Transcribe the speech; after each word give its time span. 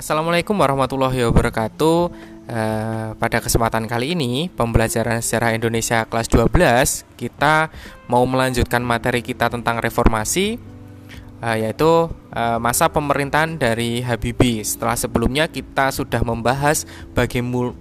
Assalamualaikum 0.00 0.56
warahmatullahi 0.56 1.28
wabarakatuh. 1.28 1.98
Eh, 2.48 3.08
pada 3.20 3.36
kesempatan 3.36 3.84
kali 3.84 4.16
ini, 4.16 4.48
pembelajaran 4.48 5.20
sejarah 5.20 5.52
Indonesia 5.52 6.08
kelas 6.08 6.24
12, 6.24 7.04
kita 7.20 7.68
mau 8.08 8.24
melanjutkan 8.24 8.80
materi 8.80 9.20
kita 9.20 9.52
tentang 9.52 9.76
reformasi, 9.76 10.56
eh, 11.44 11.56
yaitu 11.60 12.08
eh, 12.32 12.56
masa 12.56 12.88
pemerintahan 12.88 13.60
dari 13.60 14.00
Habibie. 14.00 14.64
Setelah 14.64 14.96
sebelumnya 14.96 15.52
kita 15.52 15.92
sudah 15.92 16.24
membahas 16.24 16.88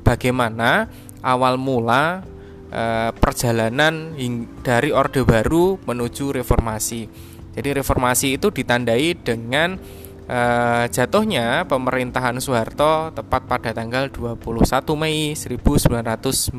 bagaimana 0.04 0.92
awal 1.24 1.56
mula 1.56 2.28
perjalanan 3.16 4.14
dari 4.60 4.92
Orde 4.92 5.24
Baru 5.24 5.80
menuju 5.88 6.36
reformasi. 6.36 7.08
Jadi 7.56 7.70
reformasi 7.80 8.36
itu 8.36 8.52
ditandai 8.52 9.16
dengan 9.18 9.80
Uh, 10.30 10.86
jatuhnya 10.94 11.66
pemerintahan 11.66 12.38
Soeharto 12.38 13.10
tepat 13.18 13.50
pada 13.50 13.74
tanggal 13.74 14.14
21 14.14 14.62
Mei 14.94 15.34
1998 15.34 16.54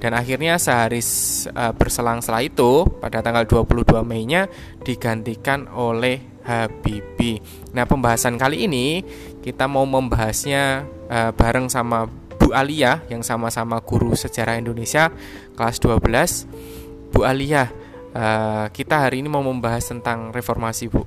dan 0.00 0.12
akhirnya 0.16 0.56
sehari 0.56 1.04
uh, 1.52 1.76
berselang 1.76 2.24
setelah 2.24 2.40
itu 2.40 2.88
pada 3.04 3.20
tanggal 3.20 3.44
22 3.44 4.00
Mei-nya 4.00 4.48
digantikan 4.80 5.68
oleh 5.68 6.24
Habibie. 6.48 7.44
Nah, 7.76 7.84
pembahasan 7.84 8.40
kali 8.40 8.64
ini 8.64 9.04
kita 9.44 9.68
mau 9.68 9.84
membahasnya 9.84 10.88
uh, 11.12 11.36
bareng 11.36 11.68
sama 11.68 12.08
Bu 12.40 12.56
Alia 12.56 13.04
yang 13.12 13.20
sama-sama 13.20 13.84
guru 13.84 14.16
sejarah 14.16 14.56
Indonesia 14.56 15.12
kelas 15.52 15.76
12. 15.84 17.12
Bu 17.12 17.28
Alia, 17.28 17.68
uh, 18.16 18.72
kita 18.72 19.04
hari 19.04 19.20
ini 19.20 19.28
mau 19.28 19.44
membahas 19.44 19.84
tentang 19.84 20.32
reformasi, 20.32 20.88
Bu. 20.88 21.04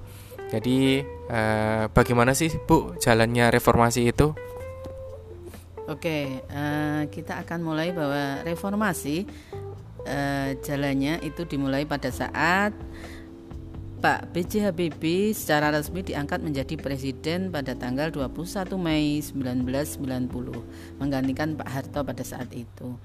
Jadi 0.51 0.99
eh, 1.31 1.83
bagaimana 1.87 2.35
sih 2.35 2.51
Bu 2.67 2.99
jalannya 2.99 3.47
reformasi 3.55 4.11
itu? 4.11 4.35
Oke, 5.91 6.39
uh, 6.47 7.03
kita 7.11 7.43
akan 7.43 7.59
mulai 7.67 7.91
bahwa 7.91 8.39
reformasi 8.47 9.27
uh, 10.07 10.49
jalannya 10.63 11.19
itu 11.19 11.43
dimulai 11.43 11.83
pada 11.83 12.07
saat 12.07 12.71
Pak 14.01 14.33
B.J. 14.33 14.65
Habibie 14.65 15.29
secara 15.29 15.69
resmi 15.69 16.01
diangkat 16.01 16.41
menjadi 16.41 16.73
presiden 16.73 17.53
pada 17.53 17.77
tanggal 17.77 18.09
21 18.09 18.73
Mei 18.81 19.21
1990 19.21 20.97
menggantikan 20.97 21.53
Pak 21.53 21.69
Harto 21.69 22.01
pada 22.01 22.25
saat 22.25 22.49
itu. 22.49 22.97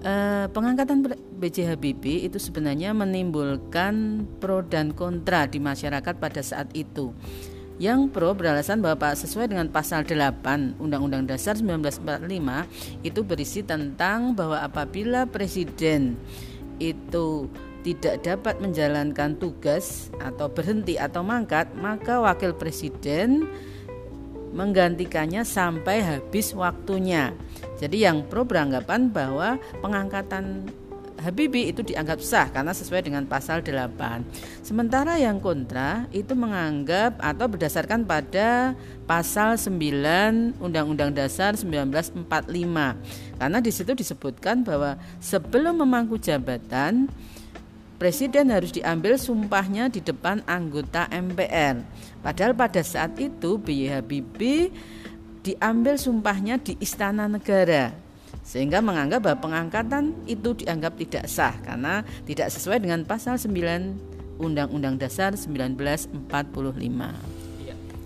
E, 0.00 0.48
pengangkatan 0.48 1.04
B.J. 1.36 1.76
Habibie 1.76 2.24
itu 2.24 2.40
sebenarnya 2.40 2.96
menimbulkan 2.96 4.24
pro 4.40 4.64
dan 4.64 4.96
kontra 4.96 5.44
di 5.44 5.60
masyarakat 5.60 6.16
pada 6.16 6.40
saat 6.40 6.72
itu. 6.72 7.12
Yang 7.76 8.08
pro 8.08 8.32
beralasan 8.32 8.80
bahwa 8.80 9.12
sesuai 9.12 9.52
dengan 9.52 9.68
pasal 9.68 10.08
8 10.08 10.80
Undang-Undang 10.80 11.28
Dasar 11.28 11.52
1945 11.60 13.04
itu 13.04 13.20
berisi 13.28 13.60
tentang 13.60 14.32
bahwa 14.32 14.64
apabila 14.64 15.28
presiden 15.28 16.16
itu 16.80 17.44
tidak 17.80 18.20
dapat 18.24 18.60
menjalankan 18.60 19.40
tugas 19.40 20.12
atau 20.20 20.52
berhenti 20.52 21.00
atau 21.00 21.24
mangkat, 21.24 21.72
maka 21.76 22.20
wakil 22.20 22.52
presiden 22.52 23.48
menggantikannya 24.50 25.46
sampai 25.46 26.02
habis 26.02 26.52
waktunya. 26.52 27.32
Jadi 27.78 28.04
yang 28.04 28.26
pro 28.26 28.42
beranggapan 28.44 29.08
bahwa 29.08 29.56
pengangkatan 29.80 30.68
Habibie 31.20 31.68
itu 31.68 31.84
dianggap 31.84 32.18
sah 32.24 32.48
karena 32.48 32.72
sesuai 32.72 33.04
dengan 33.04 33.28
pasal 33.28 33.60
8. 33.60 34.24
Sementara 34.64 35.20
yang 35.20 35.36
kontra 35.36 36.08
itu 36.16 36.32
menganggap 36.32 37.20
atau 37.20 37.44
berdasarkan 37.44 38.08
pada 38.08 38.72
pasal 39.04 39.60
9 39.60 40.56
Undang-Undang 40.56 41.12
Dasar 41.12 41.52
1945. 41.60 42.24
Karena 43.36 43.58
di 43.60 43.68
situ 43.68 43.92
disebutkan 43.92 44.64
bahwa 44.64 44.96
sebelum 45.20 45.84
memangku 45.84 46.16
jabatan 46.16 47.12
Presiden 48.00 48.48
harus 48.48 48.72
diambil 48.72 49.20
sumpahnya 49.20 49.92
di 49.92 50.00
depan 50.00 50.40
anggota 50.48 51.04
MPR. 51.12 51.84
Padahal 52.24 52.56
pada 52.56 52.80
saat 52.80 53.12
itu 53.20 53.60
B.Y. 53.60 53.92
Habibie 53.92 54.72
diambil 55.44 56.00
sumpahnya 56.00 56.56
di 56.56 56.80
Istana 56.80 57.28
Negara 57.28 57.92
sehingga 58.40 58.80
menganggap 58.80 59.20
bahwa 59.20 59.38
pengangkatan 59.44 60.16
itu 60.24 60.56
dianggap 60.64 60.96
tidak 60.96 61.28
sah 61.28 61.52
karena 61.60 62.00
tidak 62.24 62.48
sesuai 62.48 62.80
dengan 62.80 63.04
pasal 63.04 63.36
9 63.36 64.40
Undang-Undang 64.40 64.96
Dasar 64.96 65.36
1945. 65.36 66.16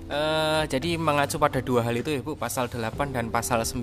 Uh, 0.05 0.69
jadi 0.69 1.01
mengacu 1.01 1.41
pada 1.41 1.65
dua 1.65 1.81
hal 1.81 1.97
itu 1.97 2.13
ya 2.13 2.21
Bu, 2.21 2.37
pasal 2.37 2.69
8 2.69 3.17
dan 3.17 3.33
pasal 3.33 3.65
9 3.65 3.81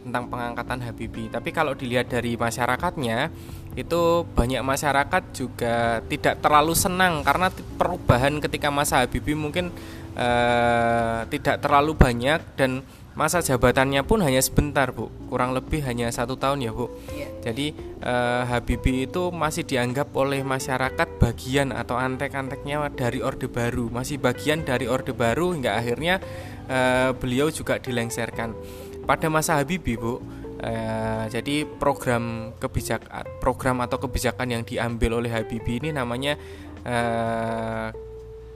tentang 0.00 0.24
pengangkatan 0.32 0.80
Habibie. 0.80 1.28
Tapi 1.28 1.52
kalau 1.52 1.76
dilihat 1.76 2.08
dari 2.08 2.32
masyarakatnya, 2.40 3.28
itu 3.74 4.22
banyak 4.38 4.62
masyarakat 4.62 5.22
juga 5.34 5.98
tidak 6.06 6.38
terlalu 6.38 6.74
senang 6.78 7.26
karena 7.26 7.50
perubahan 7.50 8.38
ketika 8.38 8.70
masa 8.70 9.02
Habibie 9.02 9.34
mungkin 9.34 9.74
uh, 10.14 11.26
tidak 11.26 11.58
terlalu 11.58 11.98
banyak 11.98 12.38
dan 12.54 12.86
masa 13.14 13.38
jabatannya 13.38 14.02
pun 14.02 14.20
hanya 14.26 14.42
sebentar 14.42 14.90
bu. 14.90 15.06
Kurang 15.30 15.54
lebih 15.54 15.86
hanya 15.86 16.10
satu 16.10 16.34
tahun 16.34 16.66
ya 16.66 16.74
bu. 16.74 16.90
Ya. 17.14 17.30
jadi 17.46 17.70
eh, 18.02 18.42
Habibie 18.50 19.06
itu 19.06 19.30
masih 19.30 19.62
dianggap 19.62 20.10
oleh 20.18 20.42
masyarakat 20.42 21.08
bagian 21.22 21.70
atau 21.70 21.94
antek-anteknya 21.94 22.90
dari 22.92 23.22
orde 23.22 23.46
baru. 23.46 23.86
Masih 23.88 24.18
bagian 24.18 24.66
dari 24.66 24.90
orde 24.90 25.14
baru 25.14 25.54
hingga 25.54 25.78
akhirnya 25.78 26.18
eh, 26.66 27.14
beliau 27.14 27.48
juga 27.54 27.78
dilengserkan 27.78 28.52
pada 29.06 29.30
masa 29.30 29.62
Habibie 29.62 29.94
bu 29.94 30.18
eh, 30.64 31.24
jadi 31.28 31.68
program 31.68 32.56
kebijakan 32.56 33.38
program 33.38 33.84
atau 33.84 34.00
kebijakan 34.00 34.48
yang 34.48 34.62
diambil 34.64 35.20
oleh 35.20 35.28
Habibie 35.28 35.84
ini 35.84 35.92
namanya 35.92 36.40
eh, 36.82 37.88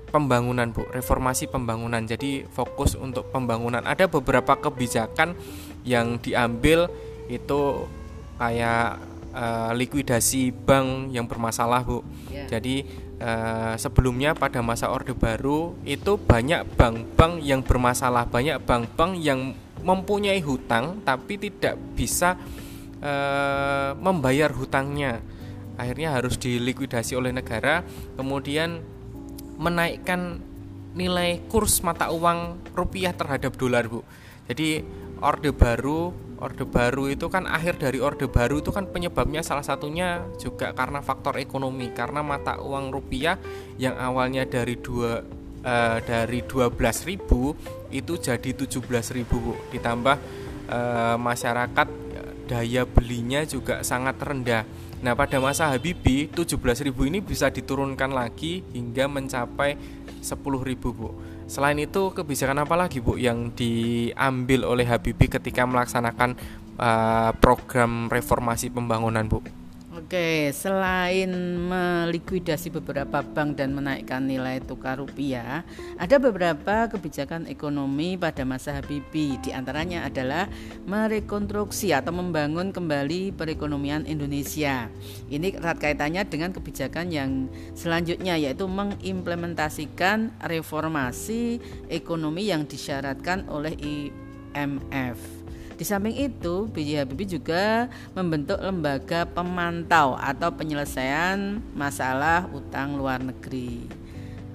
pembangunan 0.09 0.73
Bu, 0.73 0.89
reformasi 0.89 1.47
pembangunan. 1.53 2.03
Jadi 2.03 2.49
fokus 2.49 2.97
untuk 2.97 3.29
pembangunan. 3.29 3.85
Ada 3.85 4.09
beberapa 4.09 4.57
kebijakan 4.57 5.37
yang 5.85 6.17
diambil 6.19 6.89
itu 7.29 7.85
kayak 8.41 8.99
uh, 9.37 9.73
likuidasi 9.77 10.53
bank 10.65 11.13
yang 11.13 11.29
bermasalah 11.29 11.85
Bu. 11.85 12.01
Yeah. 12.33 12.49
Jadi 12.49 12.89
uh, 13.21 13.77
sebelumnya 13.77 14.33
pada 14.33 14.65
masa 14.65 14.89
Orde 14.89 15.13
Baru 15.13 15.77
itu 15.85 16.17
banyak 16.17 16.65
bank-bank 16.75 17.45
yang 17.45 17.61
bermasalah, 17.61 18.25
banyak 18.27 18.57
bank-bank 18.65 19.21
yang 19.21 19.53
mempunyai 19.83 20.41
hutang 20.43 21.03
tapi 21.03 21.39
tidak 21.39 21.79
bisa 21.95 22.39
uh, 23.03 23.95
membayar 23.99 24.51
hutangnya. 24.53 25.23
Akhirnya 25.79 26.15
harus 26.19 26.35
dilikuidasi 26.37 27.15
oleh 27.15 27.31
negara. 27.31 27.87
Kemudian 28.19 28.83
menaikkan 29.59 30.43
nilai 30.99 31.45
kurs 31.47 31.85
mata 31.87 32.09
uang 32.11 32.73
rupiah 32.73 33.13
terhadap 33.13 33.55
dolar 33.55 33.85
bu 33.87 34.03
jadi 34.49 34.83
orde 35.21 35.55
baru 35.55 36.11
orde 36.39 36.65
baru 36.67 37.11
itu 37.11 37.27
kan 37.31 37.45
akhir 37.45 37.83
dari 37.83 37.99
orde 37.99 38.31
baru 38.31 38.63
itu 38.63 38.71
kan 38.71 38.87
penyebabnya 38.91 39.43
salah 39.43 39.67
satunya 39.67 40.23
juga 40.39 40.71
karena 40.75 41.03
faktor 41.03 41.37
ekonomi 41.43 41.91
karena 41.91 42.23
mata 42.23 42.63
uang 42.63 42.95
rupiah 42.95 43.37
yang 43.77 43.99
awalnya 43.99 44.47
dari 44.47 44.79
dua 44.79 45.23
uh, 45.65 45.99
dari 46.03 46.45
12.000 46.45 47.95
itu 47.95 48.13
jadi 48.21 48.51
17.000 48.55 49.25
Bu 49.31 49.55
ditambah 49.73 50.17
uh, 50.69 51.17
masyarakat 51.17 51.89
daya 52.49 52.89
belinya 52.89 53.45
juga 53.45 53.85
sangat 53.85 54.17
rendah 54.25 54.65
Nah 54.99 55.15
pada 55.15 55.39
masa 55.39 55.71
Habibie 55.71 56.27
17.000 56.27 56.91
ini 57.07 57.23
bisa 57.23 57.47
diturunkan 57.55 58.11
lagi 58.11 58.67
hingga 58.75 59.07
mencapai 59.07 59.79
10.000 60.19 60.35
Bu. 60.91 61.15
Selain 61.47 61.79
itu 61.79 62.11
kebijakan 62.11 62.67
apa 62.67 62.75
lagi 62.75 62.99
Bu 62.99 63.15
yang 63.15 63.55
diambil 63.55 64.67
oleh 64.67 64.85
Habibie 64.91 65.31
ketika 65.31 65.63
melaksanakan 65.71 66.35
uh, 66.83 67.31
program 67.39 68.11
reformasi 68.11 68.75
pembangunan 68.75 69.31
Bu? 69.31 69.39
Oke, 69.89 70.53
selain 70.53 71.33
melikuidasi 71.65 72.69
beberapa 72.69 73.25
bank 73.25 73.57
dan 73.57 73.73
menaikkan 73.73 74.21
nilai 74.21 74.61
tukar 74.61 75.01
rupiah, 75.01 75.65
ada 75.97 76.21
beberapa 76.21 76.93
kebijakan 76.93 77.49
ekonomi 77.49 78.21
pada 78.21 78.45
masa 78.45 78.77
Habibie. 78.77 79.41
Di 79.41 79.49
antaranya 79.57 80.05
adalah 80.05 80.45
merekonstruksi 80.85 81.97
atau 81.97 82.13
membangun 82.13 82.69
kembali 82.69 83.33
perekonomian 83.33 84.05
Indonesia. 84.05 84.93
Ini 85.33 85.57
erat 85.57 85.81
kaitannya 85.81 86.29
dengan 86.29 86.53
kebijakan 86.53 87.09
yang 87.09 87.49
selanjutnya 87.73 88.37
yaitu 88.37 88.69
mengimplementasikan 88.69 90.37
reformasi 90.45 91.65
ekonomi 91.89 92.53
yang 92.53 92.69
disyaratkan 92.69 93.49
oleh 93.49 93.73
IMF. 93.81 95.38
Di 95.79 95.87
samping 95.87 96.19
itu, 96.19 96.67
B.J. 96.75 97.07
Habibie 97.07 97.39
juga 97.39 97.87
membentuk 98.11 98.59
lembaga 98.59 99.23
pemantau 99.23 100.19
atau 100.19 100.51
penyelesaian 100.51 101.63
masalah 101.71 102.51
utang 102.51 102.99
luar 102.99 103.23
negeri. 103.23 103.87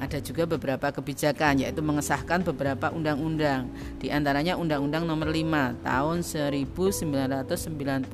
ada 0.04 0.20
juga 0.20 0.44
beberapa 0.44 0.92
kebijakan 0.92 1.64
yaitu 1.64 1.80
mengesahkan 1.80 2.44
beberapa 2.44 2.92
undang-undang 2.92 3.72
di 4.04 4.12
antaranya 4.12 4.60
Undang-Undang 4.60 5.08
Nomor 5.08 5.32
5 5.32 5.80
Tahun 5.80 6.18
1999 6.20 8.12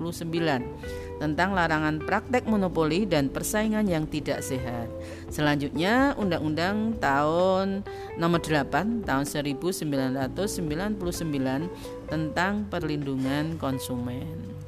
tentang 1.18 1.50
larangan 1.52 2.00
praktek 2.00 2.46
monopoli 2.46 3.10
dan 3.10 3.28
persaingan 3.28 3.90
yang 3.90 4.06
tidak 4.06 4.46
sehat. 4.46 4.86
Selanjutnya 5.34 6.14
Undang-Undang 6.22 7.02
Tahun 7.02 7.82
Nomor 8.22 8.40
8 8.40 9.04
Tahun 9.04 9.26
1999 9.26 11.99
tentang 12.10 12.66
perlindungan 12.68 13.56
konsumen. 13.62 14.60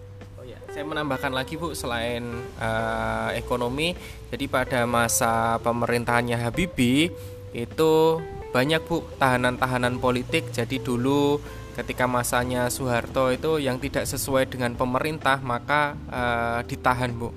Saya 0.71 0.87
menambahkan 0.87 1.35
lagi 1.35 1.59
Bu 1.59 1.75
selain 1.75 2.23
uh, 2.55 3.29
ekonomi 3.35 3.91
jadi 4.31 4.47
pada 4.47 4.87
masa 4.87 5.59
pemerintahannya 5.59 6.39
Habibie 6.39 7.11
itu 7.51 8.23
banyak 8.55 8.79
Bu 8.87 9.03
tahanan-tahanan 9.19 9.99
politik. 9.99 10.47
Jadi 10.55 10.79
dulu 10.79 11.43
ketika 11.75 12.07
masanya 12.07 12.71
Soeharto 12.71 13.35
itu 13.35 13.59
yang 13.59 13.83
tidak 13.83 14.07
sesuai 14.07 14.47
dengan 14.47 14.71
pemerintah 14.79 15.43
maka 15.43 15.99
uh, 16.07 16.63
ditahan 16.63 17.11
Bu. 17.19 17.35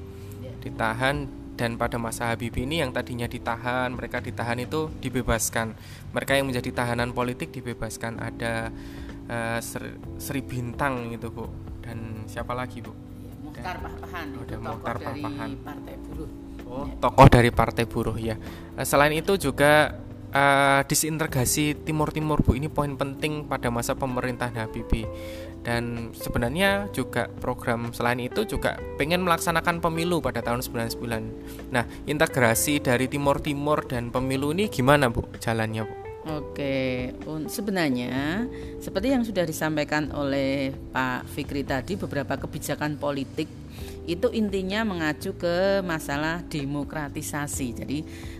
Ditahan 0.63 1.27
dan 1.59 1.75
pada 1.75 1.99
masa 1.99 2.31
Habibie 2.31 2.67
ini 2.67 2.87
yang 2.87 2.95
tadinya 2.95 3.27
ditahan 3.27 3.99
mereka 3.99 4.23
ditahan 4.23 4.63
itu 4.63 4.95
dibebaskan. 5.03 5.75
Mereka 6.15 6.39
yang 6.39 6.47
menjadi 6.47 6.71
tahanan 6.71 7.11
politik 7.11 7.51
dibebaskan. 7.51 8.23
Ada 8.23 8.71
uh, 9.29 9.61
Sri, 9.61 9.91
Sri 10.19 10.41
Bintang 10.45 11.13
gitu 11.13 11.31
Bu 11.31 11.47
dan 11.85 12.25
siapa 12.27 12.53
lagi 12.57 12.81
Bu 12.81 12.93
Muhtar 13.45 13.79
Papahan 13.79 14.27
oh, 14.35 14.43
itu 14.43 14.55
tokoh 14.59 14.89
dari 14.99 15.23
Partai 15.63 15.95
Buruh. 16.01 16.31
Oh, 16.65 16.85
ya. 16.89 16.95
tokoh 16.99 17.27
dari 17.29 17.51
Partai 17.53 17.85
Buruh 17.85 18.17
ya. 18.19 18.37
Eh, 18.75 18.87
selain 18.89 19.15
itu 19.15 19.37
juga 19.37 19.95
uh, 20.35 20.81
disintegrasi 20.85 21.87
Timur 21.87 22.11
Timur 22.11 22.43
Bu 22.43 22.59
ini 22.59 22.67
poin 22.67 22.97
penting 22.99 23.47
pada 23.47 23.71
masa 23.71 23.95
pemerintahan 23.95 24.59
Habibie 24.59 25.07
dan 25.65 26.13
sebenarnya 26.13 26.93
juga 26.93 27.33
program 27.41 27.95
selain 27.97 28.21
itu 28.21 28.45
juga 28.45 28.77
pengen 29.01 29.25
melaksanakan 29.25 29.81
pemilu 29.81 30.21
pada 30.21 30.45
tahun 30.45 30.61
99. 30.61 31.73
Nah, 31.73 31.89
integrasi 32.05 32.85
dari 32.85 33.09
Timur 33.09 33.41
Timur 33.41 33.81
dan 33.89 34.13
pemilu 34.13 34.53
ini 34.53 34.69
gimana 34.69 35.09
Bu 35.09 35.25
jalannya 35.41 35.89
Bu? 35.89 36.04
Oke, 36.25 37.13
sebenarnya 37.53 38.49
seperti 38.81 39.13
yang 39.13 39.29
sudah 39.29 39.45
disampaikan 39.45 40.09
oleh 40.09 40.73
Pak 40.73 41.29
Fikri 41.29 41.69
tadi, 41.69 42.01
beberapa 42.01 42.41
kebijakan 42.41 42.97
politik 42.97 43.45
itu 44.09 44.33
intinya 44.33 44.89
mengacu 44.89 45.37
ke 45.37 45.85
masalah 45.85 46.41
demokratisasi. 46.49 47.67
Jadi 47.77 47.99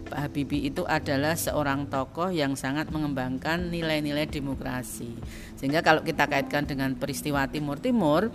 Pak 0.09 0.17
Habibie 0.17 0.69
itu 0.69 0.85
adalah 0.89 1.37
seorang 1.37 1.85
tokoh 1.89 2.33
yang 2.33 2.57
sangat 2.57 2.89
mengembangkan 2.89 3.69
nilai-nilai 3.69 4.29
demokrasi. 4.33 5.13
Sehingga 5.61 5.85
kalau 5.85 6.01
kita 6.01 6.25
kaitkan 6.25 6.65
dengan 6.65 6.97
peristiwa 6.97 7.45
Timur 7.49 7.81
Timur 7.81 8.33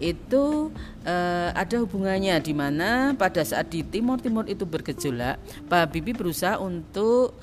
itu 0.00 0.72
eh, 1.04 1.50
ada 1.52 1.76
hubungannya 1.80 2.40
di 2.44 2.52
mana 2.56 3.16
pada 3.16 3.44
saat 3.44 3.72
di 3.72 3.84
Timur 3.84 4.20
Timur 4.20 4.48
itu 4.48 4.64
bergejolak, 4.68 5.40
Pak 5.68 5.80
Habibie 5.88 6.16
berusaha 6.16 6.56
untuk 6.60 7.36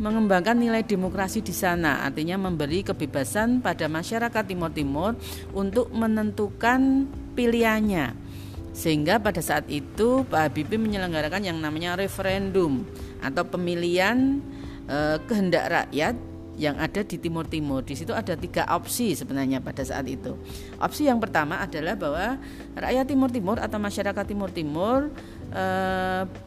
mengembangkan 0.00 0.56
nilai 0.56 0.80
demokrasi 0.80 1.44
di 1.44 1.52
sana, 1.52 2.02
artinya 2.08 2.40
memberi 2.40 2.80
kebebasan 2.80 3.60
pada 3.60 3.86
masyarakat 3.86 4.42
Timur 4.48 4.72
Timur 4.72 5.12
untuk 5.52 5.92
menentukan 5.92 7.04
pilihannya. 7.36 8.16
Sehingga 8.72 9.20
pada 9.20 9.44
saat 9.44 9.68
itu 9.68 10.24
Pak 10.24 10.50
Habibie 10.50 10.80
menyelenggarakan 10.80 11.44
yang 11.44 11.58
namanya 11.60 12.00
referendum 12.00 12.88
atau 13.20 13.44
pemilihan 13.44 14.40
eh, 14.88 15.20
kehendak 15.28 15.68
rakyat 15.68 16.14
yang 16.60 16.76
ada 16.76 17.00
di 17.00 17.16
Timur 17.16 17.48
Timur. 17.48 17.80
Di 17.80 17.96
situ 17.96 18.12
ada 18.12 18.36
tiga 18.36 18.68
opsi 18.76 19.16
sebenarnya 19.16 19.64
pada 19.64 19.80
saat 19.80 20.04
itu. 20.04 20.36
Opsi 20.76 21.08
yang 21.08 21.16
pertama 21.16 21.56
adalah 21.64 21.96
bahwa 21.96 22.36
rakyat 22.76 23.08
Timur 23.08 23.32
Timur 23.32 23.56
atau 23.56 23.80
masyarakat 23.80 24.24
Timur 24.28 24.52
Timur 24.52 25.08
e, 25.48 25.64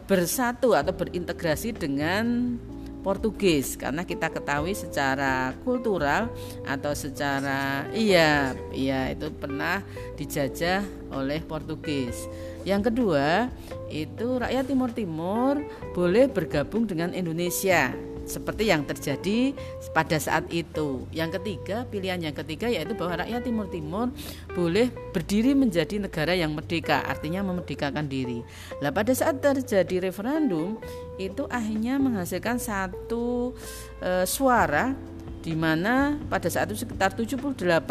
bersatu 0.05 0.77
atau 0.77 0.93
berintegrasi 0.93 1.73
dengan 1.73 2.55
Portugis 3.03 3.75
karena 3.75 4.07
kita 4.07 4.31
ketahui 4.31 4.71
secara 4.71 5.51
kultural 5.67 6.31
atau 6.63 6.95
secara 6.95 7.85
iya 7.91 8.55
iya 8.71 9.11
itu 9.11 9.27
pernah 9.35 9.83
dijajah 10.15 10.81
oleh 11.11 11.43
Portugis. 11.43 12.25
Yang 12.63 12.95
kedua, 12.95 13.51
itu 13.91 14.39
rakyat 14.39 14.65
Timur 14.71 14.95
Timur 14.95 15.59
boleh 15.91 16.31
bergabung 16.31 16.87
dengan 16.87 17.11
Indonesia 17.11 17.91
seperti 18.23 18.71
yang 18.71 18.87
terjadi 18.87 19.53
pada 19.91 20.17
saat 20.19 20.47
itu. 20.49 21.05
Yang 21.11 21.39
ketiga, 21.41 21.83
pilihan 21.87 22.19
yang 22.19 22.35
ketiga 22.35 22.71
yaitu 22.71 22.95
bahwa 22.95 23.23
rakyat 23.23 23.41
Timur 23.43 23.67
Timur 23.67 24.07
boleh 24.55 24.91
berdiri 25.11 25.53
menjadi 25.53 25.99
negara 25.99 26.33
yang 26.33 26.55
merdeka, 26.55 27.03
artinya 27.03 27.43
memerdekakan 27.43 28.07
diri. 28.07 28.41
Nah, 28.79 28.91
pada 28.91 29.11
saat 29.11 29.43
terjadi 29.43 30.09
referendum 30.09 30.79
itu 31.19 31.45
akhirnya 31.51 31.99
menghasilkan 31.99 32.57
satu 32.57 33.53
e, 33.99 34.23
suara 34.25 34.95
di 35.43 35.53
mana 35.53 36.15
pada 36.31 36.47
saat 36.47 36.71
itu 36.71 36.87
sekitar 36.87 37.11
78,5 37.19 37.83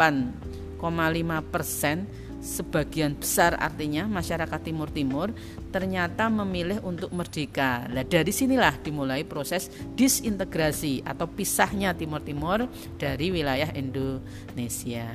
persen 1.53 2.09
sebagian 2.43 3.15
besar 3.15 3.55
artinya 3.55 4.03
masyarakat 4.03 4.59
Timur 4.59 4.91
Timur 4.91 5.31
ternyata 5.71 6.27
memilih 6.27 6.83
untuk 6.83 7.09
merdeka. 7.15 7.87
Nah, 7.87 8.03
dari 8.03 8.35
sinilah 8.35 8.75
dimulai 8.83 9.23
proses 9.23 9.71
disintegrasi 9.95 11.07
atau 11.07 11.25
pisahnya 11.31 11.95
Timur 11.95 12.19
Timur 12.19 12.67
dari 12.99 13.31
wilayah 13.31 13.71
Indonesia. 13.71 15.07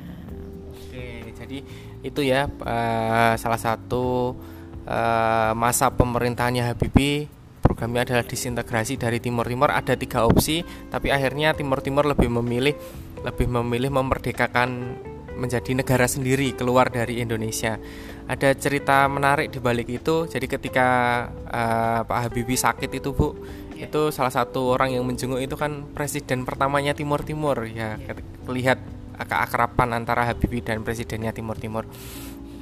Oke, 0.73 1.29
jadi 1.37 1.57
itu 2.01 2.21
ya 2.25 2.49
uh, 2.49 3.33
salah 3.37 3.61
satu 3.61 4.33
uh, 4.89 5.51
masa 5.53 5.93
pemerintahannya 5.93 6.65
Habibie 6.65 7.29
programnya 7.61 8.09
adalah 8.09 8.25
disintegrasi 8.25 8.97
dari 8.97 9.21
Timur 9.21 9.45
Timur 9.45 9.69
ada 9.69 9.93
tiga 9.93 10.25
opsi 10.25 10.65
tapi 10.89 11.13
akhirnya 11.13 11.53
Timur 11.53 11.83
Timur 11.83 12.07
lebih 12.07 12.31
memilih 12.31 12.73
lebih 13.21 13.51
memilih 13.51 13.91
memerdekakan 13.91 14.95
menjadi 15.39 15.71
negara 15.73 16.05
sendiri 16.05 16.51
keluar 16.53 16.91
dari 16.91 17.23
Indonesia. 17.23 17.79
Ada 18.29 18.53
cerita 18.53 19.07
menarik 19.09 19.49
di 19.49 19.57
balik 19.57 19.89
itu. 19.89 20.29
Jadi 20.29 20.45
ketika 20.45 20.87
uh, 21.49 22.05
Pak 22.05 22.19
Habibie 22.29 22.59
sakit 22.59 22.91
itu, 22.91 23.09
Bu, 23.15 23.33
yeah. 23.73 23.89
itu 23.89 24.13
salah 24.13 24.29
satu 24.29 24.75
orang 24.77 24.93
yang 24.93 25.07
menjenguk 25.07 25.41
itu 25.41 25.55
kan 25.57 25.87
presiden 25.95 26.45
pertamanya 26.45 26.93
Timur 26.93 27.25
Timur 27.25 27.65
ya. 27.65 27.97
Yeah. 27.97 28.21
Lihat 28.45 28.79
keakraban 29.19 29.95
antara 29.95 30.27
Habibie 30.29 30.61
dan 30.61 30.85
presidennya 30.85 31.33
Timur 31.33 31.57
Timur. 31.57 31.89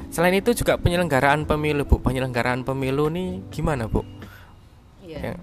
Selain 0.07 0.33
itu 0.33 0.55
juga 0.55 0.79
penyelenggaraan 0.79 1.43
pemilu, 1.43 1.83
Bu. 1.83 1.99
Penyelenggaraan 1.99 2.63
pemilu 2.63 3.11
nih 3.11 3.43
gimana, 3.51 3.91
Bu? 3.91 4.07
Yeah. 5.03 5.35
Ya. 5.35 5.41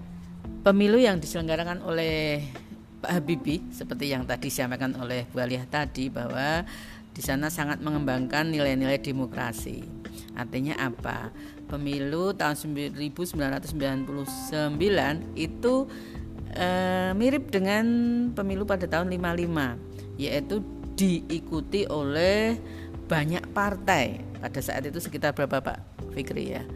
Pemilu 0.65 0.97
yang 0.97 1.21
diselenggarakan 1.21 1.85
oleh 1.85 2.41
Pak 3.05 3.21
Habibie 3.21 3.61
seperti 3.69 4.09
yang 4.09 4.25
tadi 4.25 4.49
disampaikan 4.49 4.97
oleh 4.97 5.29
Bu 5.29 5.37
Aliyah 5.37 5.69
tadi 5.69 6.09
bahwa 6.09 6.65
di 7.15 7.23
sana 7.23 7.47
sangat 7.47 7.79
mengembangkan 7.79 8.51
nilai-nilai 8.51 8.99
demokrasi. 8.99 9.87
Artinya 10.35 10.75
apa? 10.83 11.31
Pemilu 11.71 12.35
tahun 12.35 12.59
1999 12.91 13.87
itu 15.39 15.73
eh, 16.51 17.15
mirip 17.15 17.55
dengan 17.55 17.85
pemilu 18.35 18.67
pada 18.67 18.83
tahun 18.83 19.07
55, 19.15 20.19
yaitu 20.19 20.59
diikuti 20.99 21.87
oleh 21.87 22.59
banyak 23.07 23.47
partai. 23.55 24.19
Pada 24.43 24.59
saat 24.59 24.83
itu 24.83 24.99
sekitar 24.99 25.31
berapa 25.31 25.63
Pak 25.63 26.11
Fikri 26.11 26.51
ya? 26.51 26.67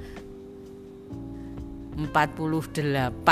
48 2.00 3.28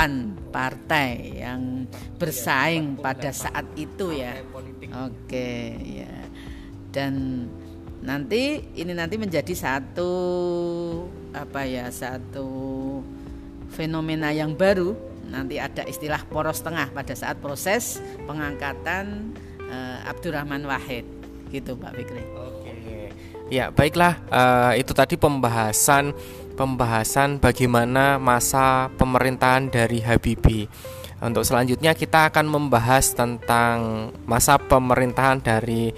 partai 0.52 1.40
yang 1.40 1.88
bersaing 2.20 3.00
pada 3.00 3.32
saat 3.32 3.64
itu 3.80 4.12
ya. 4.12 4.36
Oke, 5.08 5.72
ya 6.04 6.17
dan 6.94 7.44
nanti 7.98 8.62
ini 8.78 8.94
nanti 8.94 9.18
menjadi 9.18 9.52
satu 9.52 10.12
apa 11.34 11.66
ya 11.66 11.90
satu 11.90 12.48
fenomena 13.74 14.30
yang 14.30 14.54
baru 14.54 14.94
nanti 15.28 15.60
ada 15.60 15.84
istilah 15.84 16.24
poros 16.24 16.64
tengah 16.64 16.88
pada 16.94 17.12
saat 17.12 17.36
proses 17.36 18.00
pengangkatan 18.24 19.36
uh, 19.68 20.08
Abdurrahman 20.08 20.64
Wahid 20.64 21.04
gitu 21.52 21.76
Pak 21.76 21.92
Fikri. 21.96 22.24
Oke. 22.32 23.12
Ya, 23.48 23.72
baiklah 23.72 24.20
uh, 24.28 24.72
itu 24.76 24.92
tadi 24.92 25.16
pembahasan 25.16 26.12
pembahasan 26.56 27.38
bagaimana 27.38 28.18
masa 28.18 28.90
pemerintahan 28.98 29.70
dari 29.70 30.02
Habibie. 30.02 30.66
Untuk 31.18 31.42
selanjutnya 31.42 31.98
kita 31.98 32.30
akan 32.30 32.46
membahas 32.46 33.10
tentang 33.10 34.10
masa 34.22 34.54
pemerintahan 34.58 35.42
dari 35.42 35.90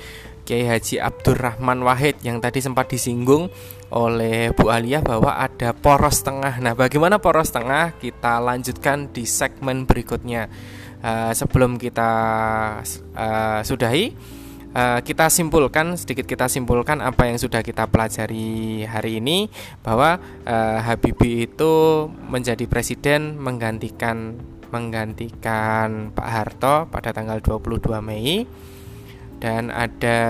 Kiai 0.51 0.67
Haji 0.67 0.99
Abdurrahman 0.99 1.79
Wahid 1.87 2.27
yang 2.27 2.43
tadi 2.43 2.59
sempat 2.59 2.91
disinggung 2.91 3.47
oleh 3.95 4.51
Bu 4.51 4.67
Alia 4.67 4.99
bahwa 4.99 5.39
ada 5.39 5.71
poros 5.71 6.27
tengah. 6.27 6.59
Nah, 6.59 6.75
bagaimana 6.75 7.23
poros 7.23 7.55
tengah? 7.55 7.95
Kita 7.95 8.43
lanjutkan 8.43 9.15
di 9.15 9.31
segmen 9.31 9.87
berikutnya. 9.87 10.51
Uh, 11.07 11.31
sebelum 11.31 11.79
kita 11.79 12.11
uh, 13.15 13.61
sudahi, 13.63 14.11
uh, 14.75 14.99
kita 15.07 15.31
simpulkan 15.31 15.95
sedikit 15.95 16.27
kita 16.27 16.51
simpulkan 16.51 16.99
apa 16.99 17.31
yang 17.31 17.39
sudah 17.39 17.63
kita 17.63 17.87
pelajari 17.87 18.83
hari 18.91 19.23
ini 19.23 19.47
bahwa 19.87 20.19
uh, 20.51 20.79
Habibie 20.83 21.47
itu 21.47 22.11
menjadi 22.27 22.67
presiden 22.67 23.39
menggantikan 23.39 24.35
menggantikan 24.75 26.11
Pak 26.11 26.29
Harto 26.29 26.91
pada 26.91 27.15
tanggal 27.15 27.39
22 27.39 27.87
Mei 28.03 28.45
dan 29.41 29.73
ada 29.73 30.21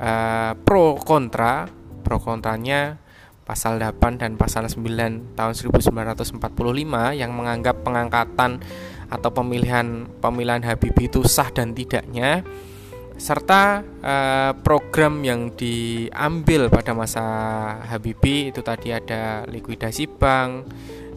uh, 0.00 0.52
pro 0.56 0.96
kontra 0.96 1.68
pro 2.02 2.16
kontranya 2.18 2.96
pasal 3.44 3.76
8 3.76 4.24
dan 4.24 4.40
pasal 4.40 4.64
9 4.66 5.36
tahun 5.36 5.52
1945 5.52 6.40
yang 7.12 7.30
menganggap 7.36 7.84
pengangkatan 7.84 8.64
atau 9.12 9.30
pemilihan 9.30 10.08
pemilihan 10.24 10.64
Habibie 10.64 11.12
itu 11.12 11.20
sah 11.28 11.52
dan 11.52 11.76
tidaknya 11.76 12.40
serta 13.14 13.84
uh, 14.02 14.52
program 14.64 15.22
yang 15.22 15.52
diambil 15.54 16.72
pada 16.72 16.96
masa 16.96 17.24
Habibie 17.86 18.50
itu 18.50 18.64
tadi 18.64 18.90
ada 18.90 19.44
likuidasi 19.46 20.08
bank 20.18 20.50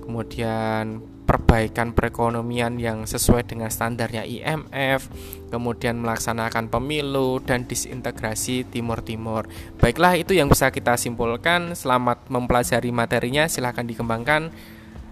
kemudian 0.04 1.17
perbaikan 1.28 1.92
perekonomian 1.92 2.80
yang 2.80 3.04
sesuai 3.04 3.44
dengan 3.44 3.68
standarnya 3.68 4.24
IMF, 4.24 5.12
kemudian 5.52 6.00
melaksanakan 6.00 6.72
pemilu 6.72 7.44
dan 7.44 7.68
disintegrasi 7.68 8.64
Timur 8.72 9.04
Timur. 9.04 9.52
Baiklah 9.78 10.16
itu 10.16 10.32
yang 10.32 10.48
bisa 10.48 10.72
kita 10.72 10.96
simpulkan. 10.96 11.76
Selamat 11.76 12.24
mempelajari 12.32 12.96
materinya, 12.96 13.52
silahkan 13.52 13.84
dikembangkan. 13.84 14.56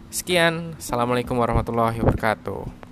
Sekian, 0.07 0.79
assalamualaikum 0.79 1.35
warahmatullahi 1.35 1.99
wabarakatuh. 1.99 2.84